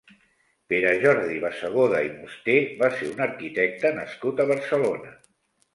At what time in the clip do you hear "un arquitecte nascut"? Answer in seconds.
3.13-4.45